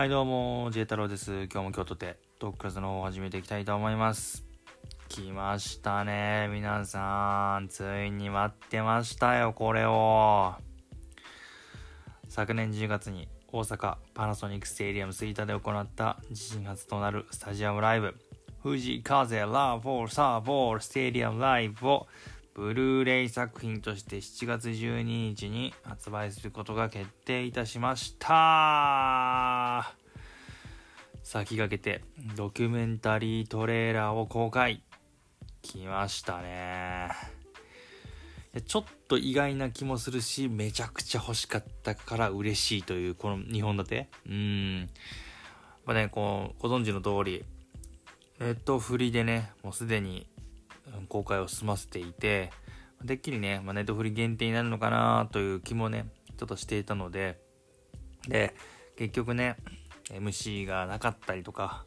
[0.00, 1.46] はいどうも J 太郎です。
[1.52, 4.46] 今日も京都でトーククラスの方を始めていきたいと思います。
[5.10, 7.68] 来ましたね皆さん。
[7.68, 10.54] ついに待ってましたよこれを。
[12.30, 18.14] 昨年10月に大阪パナソニックステディアム吹田で行った自身初となるスタジアムライブ。
[18.62, 22.06] 富士風ラーボールサーボールステディアムライブを
[22.54, 29.59] ブルーレイ作品として7月12日に発売することが決定いたしました。
[31.32, 32.02] 先駆けて
[32.34, 34.82] ドキュメンタリートレーラーを公開。
[35.62, 37.08] 来ましたね。
[38.66, 44.08] ちょっと意外な気もするしめちゃくちゃ欲しかったから嬉しいというこの2本立て。
[44.28, 44.90] うん。
[45.86, 47.44] まあねこうご存知の通り
[48.40, 50.26] ネットフリでねもうすでに
[51.08, 52.50] 公開を済ませていて、
[53.06, 56.06] てっきりね、まあ、ネットフリ限定になるのかなという気もね、
[56.36, 57.38] ちょっとしていたので、
[58.26, 58.52] で、
[58.96, 59.58] 結局ね、
[60.12, 61.84] MC がなかったりとか、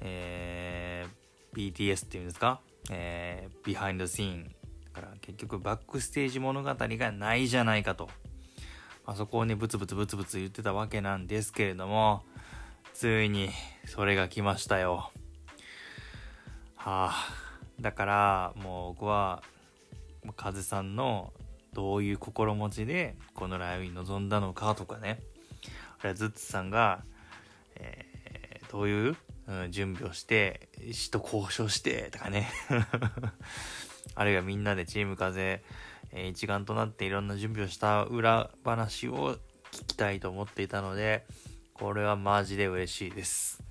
[0.00, 4.54] えー、BTS っていうんですか、えー、ビハインドシーン。
[4.94, 8.08] だから結局バックステージ物語がないじゃないかと。
[9.06, 12.24] まあ、そこをね、ブツブツブツブツ言ってたわけなんですけれども、
[12.92, 13.50] ついに
[13.86, 15.10] それが来ましたよ。
[16.76, 17.48] はあ。
[17.80, 19.42] だからもう僕は
[20.36, 21.32] 風さんの
[21.72, 25.20] どういう心持ちでこのライブに臨んだのかとかね
[26.00, 27.02] あれはズッツさんが、
[27.78, 32.50] えー、どういう、うん、準備をして死と交渉してとかね
[34.14, 35.62] あるいはみんなでチーム風、
[36.12, 39.36] えー、一丸となっていろんな準備をした裏話を
[39.72, 41.26] 聞きたいと思っていたので
[41.74, 43.62] これはマジで嬉しいです。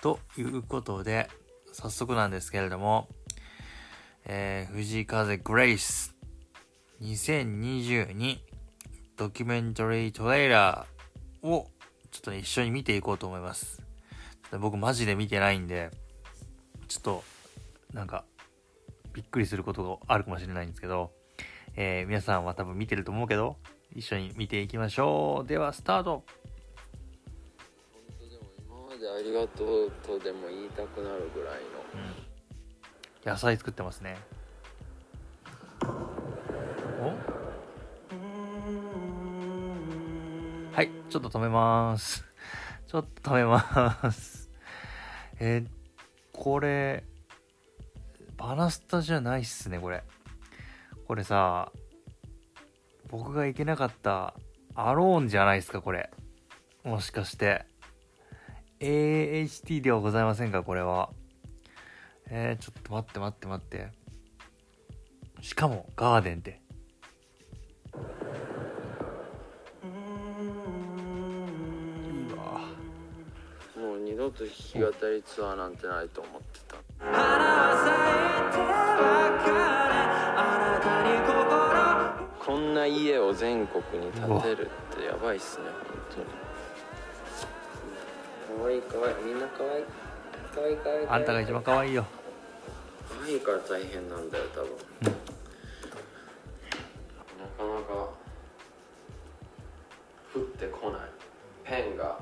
[0.00, 1.28] ということで
[1.72, 3.08] 早速なんですけれども
[4.26, 6.14] えー、藤井風グレイス
[7.02, 8.38] 2022
[9.18, 11.68] ドキュメンタリートレーラーを
[12.14, 13.82] ちょっとね、一緒に見ていこうと思います。
[14.60, 15.90] 僕マジで見てないんで、
[16.86, 17.24] ちょっと、
[17.92, 18.24] なんか、
[19.12, 21.10] びっくりすることがあるかもしれないんですけど、
[21.74, 23.56] えー、皆さんは多分見てると思うけど、
[23.96, 25.48] 一緒に見ていきましょう。
[25.48, 26.22] では、スタート。
[28.08, 31.60] 本当でも今までありがとうとでも言いたくなるぐらいの、
[33.24, 33.32] うん。
[33.32, 34.16] 野菜作ってますね。
[35.82, 37.43] お？
[40.74, 42.24] はいちょっと止めます。
[42.88, 44.50] ちょっと止めます。
[45.38, 45.68] えー、
[46.32, 47.04] これ
[48.36, 50.02] バナスタじゃないっすねこれ。
[51.06, 51.70] これさ
[53.06, 54.34] 僕が行けなかった
[54.74, 56.10] アローンじゃないですかこれ。
[56.82, 57.66] もしかして。
[58.80, 61.10] AHT ではございませんかこれは。
[62.26, 63.92] えー、ちょっと待って待って待って。
[65.40, 66.63] しかも、ガーデンで。
[66.63, 66.63] い
[74.14, 76.76] 二度と弾き語りツアーなんてないと思ってた。
[82.46, 85.74] こんな家を全国に建てるってやばいっすね、本
[86.14, 86.26] 当に。
[88.60, 89.84] かわいいかわいい、みんなかわいい。
[90.54, 91.06] かわいいかわいい。
[91.08, 92.06] あんたが一番かわいいよ。
[93.20, 94.70] ないから大変なんだよ多分、
[95.02, 95.08] うん、
[97.66, 98.10] なかなか
[100.32, 101.00] 降ってこない
[101.64, 102.20] ペンが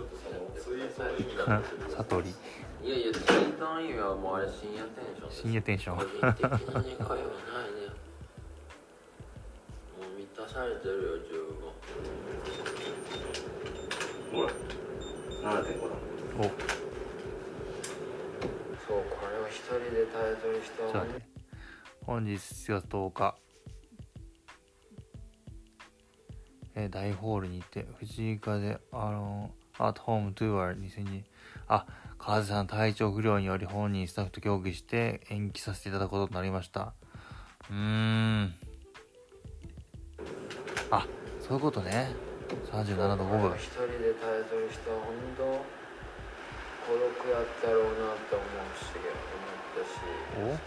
[0.00, 1.60] ょっとそのツイートの意味だ
[1.96, 2.34] 悟り
[2.82, 5.96] いやいやツイートの意味はもうあれ深夜テンション深夜テンション。
[5.98, 6.48] 個人的ないね
[9.98, 11.70] もう満たされてるよ十分
[14.32, 15.94] ほら7.5だ
[16.38, 16.42] お。
[16.42, 16.48] そ
[18.96, 21.08] うこれを一人で耐えてる人は、ね、
[22.06, 23.36] 本日7月10日。
[26.76, 31.22] えー、大ホールにて藤井風あのアートホームトゥーアー2002
[31.68, 31.86] あ
[32.18, 36.92] 風さん体調不良により本人スタッフと協議して延期させていただくこととなりました。
[37.70, 38.54] うーん。
[40.90, 41.06] あ
[41.40, 42.10] そういうことね。
[42.72, 43.56] 37度5分。
[43.56, 48.84] 一人で耐えてる人は本当孤独やったろうなって思うし
[50.36, 50.60] 思った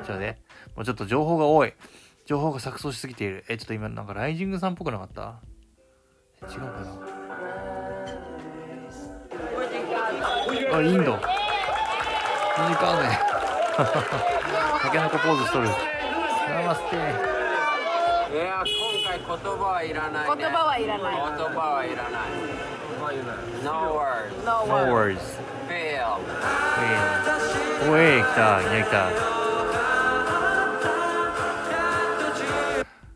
[0.00, 0.02] し。
[0.02, 0.04] お？
[0.06, 0.40] じゃあね
[0.74, 1.74] もうちょっと情報が多い。
[2.24, 3.44] 情報が錯綜しすぎている。
[3.48, 5.34] えちょっと今なんかライジングさんっぽくなかった？
[6.46, 7.18] 違うかな。
[10.76, 11.14] あインド。
[11.14, 13.18] 2時間ね
[14.82, 15.68] タケノコポーズしとる。
[15.68, 15.74] ナ
[16.66, 16.96] マステ。
[16.96, 16.98] い
[18.36, 18.72] や今
[19.08, 21.14] 回言葉はいらない、ね、言葉はいらない。
[21.14, 22.30] 言葉はいらない。
[23.64, 24.44] No words.
[24.44, 25.20] No No words.
[25.68, 26.18] Fail.
[26.76, 27.28] Fail.
[27.90, 29.08] おい来たいきなり来た。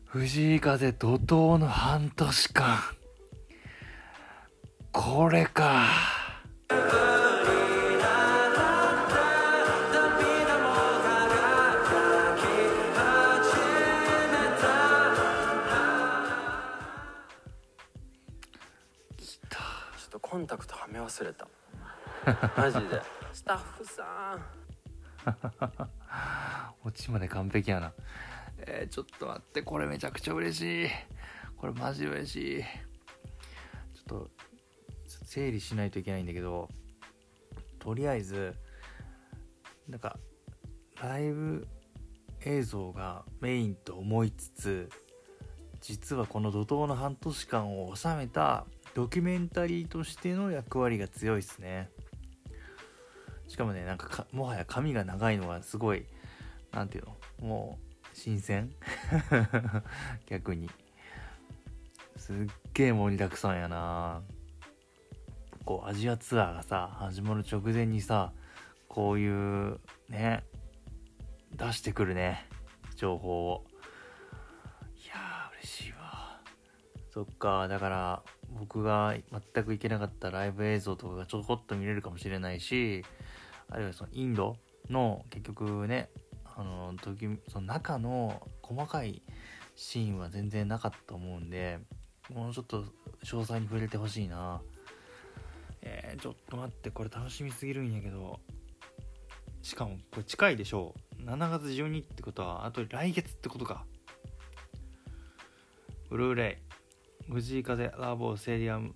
[0.09, 2.79] 藤藤井風怒涛の半年間
[5.04, 5.88] これか。
[19.16, 19.58] 来た。
[19.58, 21.49] ちょっとコンタクトはめ忘れた。
[22.56, 23.02] マジで。
[23.34, 24.44] スタッフさん。
[26.84, 27.93] オチまで完璧やな。
[28.58, 29.62] えー、ちょっと待って。
[29.62, 30.90] これめちゃくちゃ嬉しい。
[31.56, 32.62] これマジ嬉しい。
[32.62, 34.51] ちょっと
[35.23, 36.69] 整理しないといけないんだけど
[37.79, 38.55] とりあえず
[39.89, 40.17] なんか
[41.03, 41.67] ライブ
[42.45, 44.89] 映像がメインと思いつつ
[45.81, 51.91] 実はこの怒涛の半年間を収めたドキュメンタリーとしての役割が強いっすね。
[53.49, 56.07] しかもねなんかもはや髪が長いのがすごい
[56.73, 58.71] なんていうのもう新鮮？
[60.27, 60.71] 逆に。
[62.17, 62.37] すっ
[62.75, 64.23] げえ盛りだくさんやな。
[65.64, 68.32] こうアジアツアーがさ始まる直前にさ
[68.88, 69.79] こういう
[70.09, 70.44] ね
[71.56, 72.47] 出してくるね
[72.97, 73.64] 情報を。
[74.97, 76.41] いやー嬉しいわ。
[77.11, 78.23] そっかだから
[78.59, 79.14] 僕が
[79.55, 83.05] 全く行けなかったライブ映像とかがちょこっと見れるかもしれないし
[83.69, 84.56] あるいはそのインド
[84.91, 86.11] の結局ね
[86.56, 89.23] あの時その中の細かい
[89.75, 91.79] シーンは全然なかったと思うんで
[92.32, 92.85] もうちょっと
[93.25, 94.61] 詳細に触れてほしいな。
[95.82, 98.40] えー、ちょっと待ってこれ楽しみすぎるんやけど。
[99.62, 101.23] しかもこれ近いでしょう。
[101.23, 103.84] 7月12ってことはあと来月ってことか。
[106.11, 106.58] ブルーレ
[107.29, 107.32] イ。
[107.32, 108.88] 藤井風ラボステディアム。
[108.88, 108.94] ん？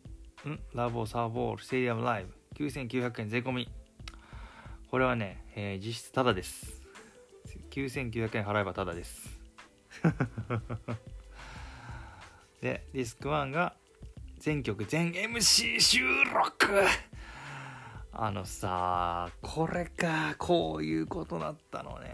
[0.75, 2.35] ラボサーボールステディアムライブ。
[2.65, 3.69] 9900円税込み。
[4.91, 6.83] これはね、えー、実質タダです。
[7.71, 9.39] 9900円払えばタダです。
[12.61, 13.77] でディスク1が
[14.39, 16.85] 全曲全 MC 収録。
[18.13, 22.09] あのさこれかこういうことだったのね。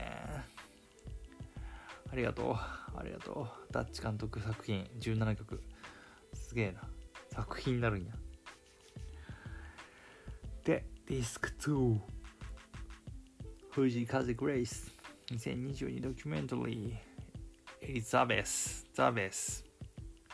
[2.12, 3.72] ありがとうありがとう。
[3.72, 5.62] ダッチ監督作品17曲。
[6.34, 6.80] すげえな。
[7.30, 8.12] 作品になるんや。
[10.64, 11.98] でディスク2
[13.70, 14.92] 藤井風 grace。
[15.30, 16.94] 2022ドキュメンタリー。
[17.80, 18.86] エリザベス。
[18.92, 19.64] ザベス。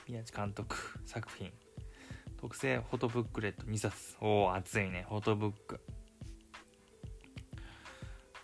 [0.09, 0.77] 宮地監督
[1.07, 1.53] 作品。
[2.41, 4.17] 特製フォトブックレット2冊。
[4.21, 5.05] おお熱いね。
[5.09, 5.81] フォトブック。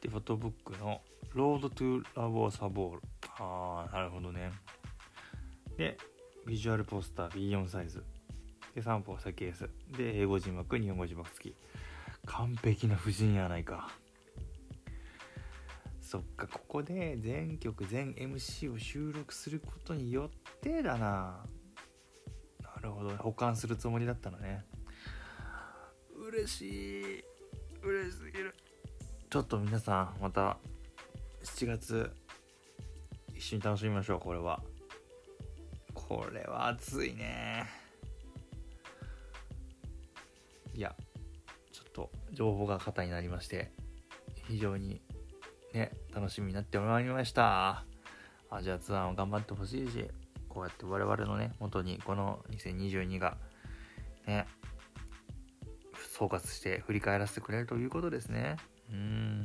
[0.02, 1.00] でフォトブックの
[1.32, 3.03] Road to LOVE ALL SERVE ALL。
[3.38, 4.50] ああなるほどね。
[5.79, 5.96] で
[6.44, 7.31] ビジュアルポスター。
[7.31, 8.05] B4 サイズ。
[8.75, 10.76] で3歩先ケースで英語字幕。
[10.76, 11.56] 日本語字幕付き。
[12.26, 13.90] 完璧な布陣やないか。
[16.00, 16.49] そっか。
[16.49, 21.47] ここで全曲全 MC を収録することによってだな。
[22.85, 23.11] るほど。
[23.17, 24.65] 保管するつもりだったのね。
[26.29, 27.25] 嬉しい。
[27.83, 28.55] 嬉しすぎる。
[29.29, 30.59] ちょっと皆さんまた
[31.43, 32.11] 7月
[33.35, 34.63] 一緒に楽しみましょうこれは。
[35.93, 37.67] これは熱いね。
[40.75, 40.95] いや
[41.73, 43.73] ちょっと情報が肩になりまして
[44.49, 45.01] 非常に
[45.73, 47.85] ね楽しみになってまいりました。
[48.51, 50.09] アジアツアーも頑張ってほしいし
[50.54, 53.37] こうやって我々のね元にこの2022が
[54.26, 54.46] ね
[56.12, 58.56] 総括して振り返らせてくれるということですね。
[58.90, 59.44] うん。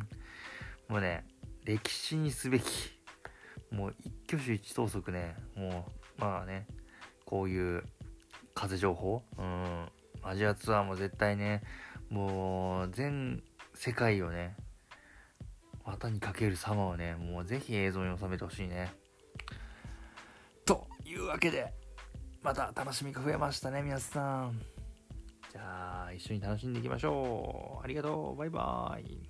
[0.87, 1.25] もうね
[1.65, 2.65] 歴史にすべき
[3.71, 5.85] もう一挙手一投足ねも
[6.17, 6.67] うまあね
[7.25, 7.83] こういう
[8.53, 9.89] 風情報うん。
[10.21, 11.63] アジアツアーも絶対ね
[12.09, 13.41] もう全
[13.73, 14.55] 世界をね
[15.85, 18.91] 股にかける様をねもうぜひ映像に収めてほしいね。
[21.09, 21.73] いうわけで
[22.43, 24.61] また楽しみが増えましたね皆さん。
[25.51, 27.83] じゃあ一緒に楽しんでいきましょう。
[27.83, 28.35] ありがとう。
[28.35, 29.28] バイバイ。